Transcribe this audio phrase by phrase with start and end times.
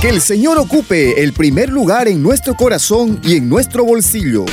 [0.00, 4.44] Que el Señor ocupe el primer lugar en nuestro corazón y en nuestro bolsillo.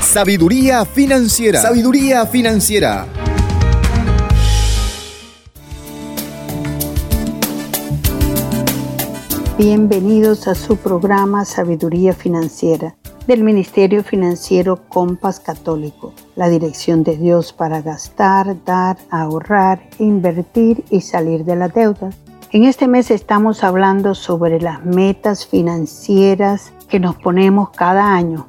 [0.00, 1.60] Sabiduría financiera.
[1.60, 3.06] Sabiduría financiera.
[9.58, 12.96] Bienvenidos a su programa Sabiduría Financiera
[13.26, 21.02] del Ministerio Financiero Compas Católico, la dirección de Dios para gastar, dar, ahorrar, invertir y
[21.02, 22.10] salir de la deuda.
[22.52, 28.48] En este mes estamos hablando sobre las metas financieras que nos ponemos cada año.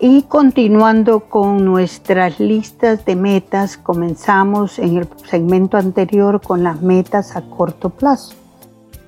[0.00, 7.36] Y continuando con nuestras listas de metas, comenzamos en el segmento anterior con las metas
[7.36, 8.34] a corto plazo.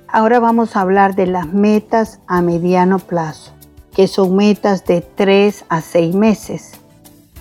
[0.07, 3.51] Ahora vamos a hablar de las metas a mediano plazo
[3.93, 6.71] que son metas de 3 a 6 meses.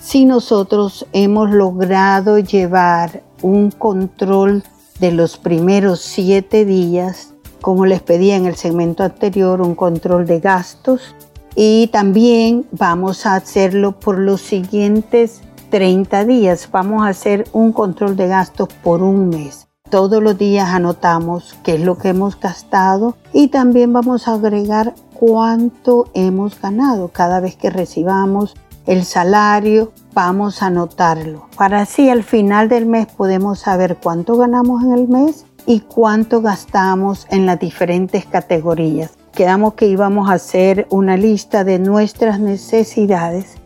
[0.00, 4.64] Si nosotros hemos logrado llevar un control
[5.00, 10.40] de los primeros 7 días, como les pedí en el segmento anterior, un control de
[10.40, 11.14] gastos,
[11.56, 16.68] y también vamos a hacerlo por los siguientes 30 días.
[16.70, 19.68] Vamos a hacer un control de gastos por un mes.
[19.90, 24.94] Todos los días anotamos qué es lo que hemos gastado y también vamos a agregar
[25.14, 27.08] cuánto hemos ganado.
[27.08, 28.54] Cada vez que recibamos
[28.86, 31.46] el salario, vamos a anotarlo.
[31.56, 36.40] Para así al final del mes podemos saber cuánto ganamos en el mes y cuánto
[36.40, 39.12] gastamos en las diferentes categorías.
[39.32, 43.56] Quedamos que íbamos a hacer una lista de nuestras necesidades.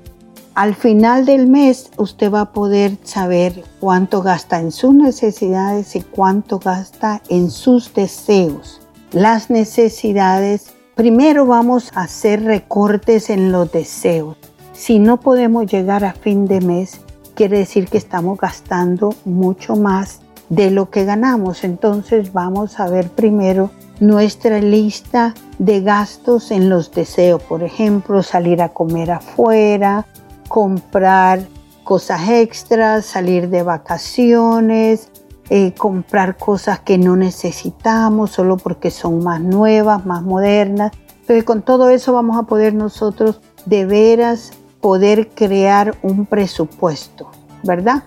[0.55, 6.03] Al final del mes usted va a poder saber cuánto gasta en sus necesidades y
[6.03, 8.81] cuánto gasta en sus deseos.
[9.12, 14.37] Las necesidades Primero vamos a hacer recortes en los deseos.
[14.75, 17.00] Si no podemos llegar a fin de mes,
[17.36, 21.62] quiere decir que estamos gastando mucho más de lo que ganamos.
[21.62, 27.41] Entonces vamos a ver primero nuestra lista de gastos en los deseos.
[27.44, 30.06] Por ejemplo, salir a comer afuera,
[30.48, 31.47] comprar
[31.84, 35.09] cosas extras, salir de vacaciones,
[35.50, 40.91] eh, comprar cosas que no necesitamos solo porque son más nuevas, más modernas.
[41.21, 44.50] Entonces con todo eso vamos a poder nosotros de veras
[44.84, 47.31] poder crear un presupuesto,
[47.62, 48.03] ¿verdad?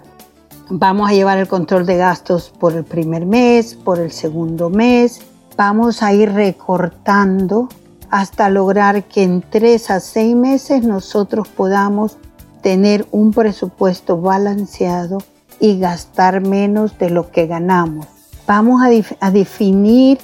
[0.69, 5.21] Vamos a llevar el control de gastos por el primer mes, por el segundo mes.
[5.55, 7.67] Vamos a ir recortando
[8.11, 12.19] hasta lograr que en tres a seis meses nosotros podamos
[12.61, 15.17] tener un presupuesto balanceado
[15.59, 18.05] y gastar menos de lo que ganamos.
[18.45, 18.83] Vamos
[19.19, 20.19] a, definir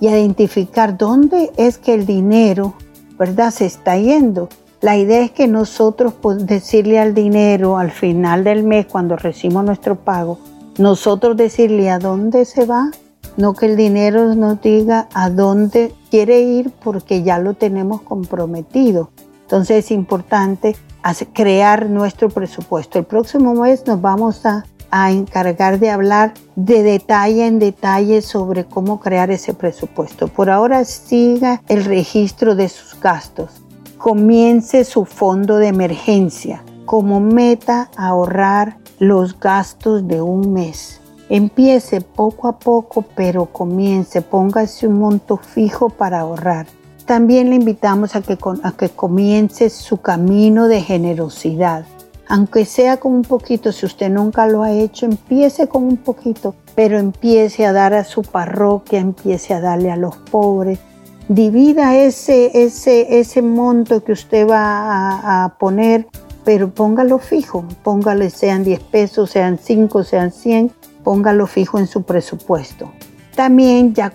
[0.00, 2.72] y identificar dónde es que el dinero,
[3.18, 4.48] ¿verdad?, se está yendo.
[4.80, 6.14] La idea es que nosotros
[6.46, 10.38] decirle al dinero al final del mes, cuando recibimos nuestro pago,
[10.78, 12.90] nosotros decirle a dónde se va,
[13.36, 19.10] no que el dinero nos diga a dónde quiere ir porque ya lo tenemos comprometido.
[19.42, 20.76] Entonces es importante
[21.32, 22.98] crear nuestro presupuesto.
[22.98, 28.64] El próximo mes nos vamos a a encargar de hablar de detalle en detalle sobre
[28.64, 30.28] cómo crear ese presupuesto.
[30.28, 33.50] Por ahora siga el registro de sus gastos.
[33.98, 41.00] Comience su fondo de emergencia como meta ahorrar los gastos de un mes.
[41.28, 46.66] Empiece poco a poco, pero comience, póngase un monto fijo para ahorrar.
[47.04, 51.84] También le invitamos a que, a que comience su camino de generosidad
[52.30, 56.54] aunque sea con un poquito, si usted nunca lo ha hecho, empiece con un poquito,
[56.74, 60.78] pero empiece a dar a su parroquia, empiece a darle a los pobres.
[61.28, 66.06] Divida ese, ese, ese monto que usted va a, poner,
[66.42, 70.72] pero póngalo fijo, póngale sean 10 pesos, sean 5, sean 100,
[71.04, 72.90] póngalo fijo en su presupuesto.
[73.36, 74.14] También ya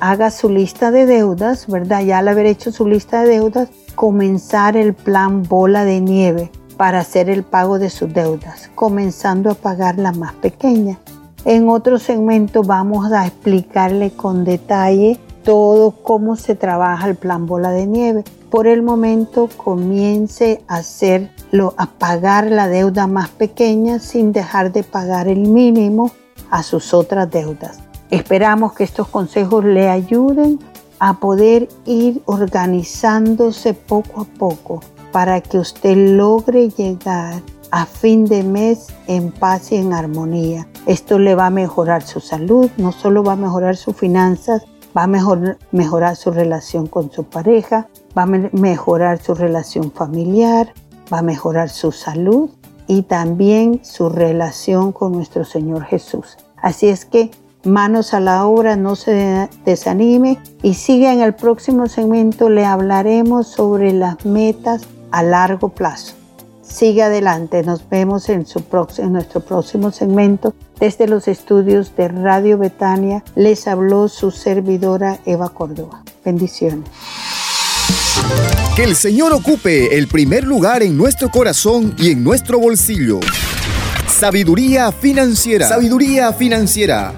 [0.00, 2.04] haga su lista de deudas, ¿verdad?
[2.04, 7.00] Ya al haber hecho su lista de deudas, comenzar el plan bola de nieve para
[7.00, 10.98] hacer el pago de sus deudas, comenzando a pagar la más pequeña.
[11.46, 17.70] En otro segmento vamos a explicarle con detalle todo cómo se trabaja el plan bola
[17.70, 18.24] de nieve.
[18.50, 24.82] Por el momento comience a hacerlo, a pagar la deuda más pequeña sin dejar de
[24.84, 26.12] pagar el mínimo
[26.50, 27.80] a sus otras deudas.
[28.10, 30.58] Esperamos que estos consejos le ayuden
[30.98, 34.80] a poder ir organizándose poco a poco
[35.12, 40.68] para que usted logre llegar a fin de mes en paz y en armonía.
[40.86, 44.62] Esto le va a mejorar su salud, no solo va a mejorar sus finanzas,
[44.96, 50.72] va a mejorar su relación con su pareja, va a mejorar su relación familiar,
[51.12, 52.50] va a mejorar su salud
[52.86, 56.36] y también su relación con nuestro Señor Jesús.
[56.56, 57.30] Así es que
[57.64, 63.48] manos a la obra, no se desanime y siga en el próximo segmento, le hablaremos
[63.48, 66.14] sobre las metas a largo plazo.
[66.72, 68.46] Siga adelante, nos vemos en
[69.10, 70.54] nuestro próximo segmento.
[70.80, 76.02] Desde los estudios de Radio Betania les habló su servidora Eva Córdoba.
[76.24, 76.88] Bendiciones.
[78.74, 83.20] Que el Señor ocupe el primer lugar en nuestro corazón y en nuestro bolsillo.
[84.08, 85.68] Sabiduría financiera.
[85.68, 87.12] Sabiduría financiera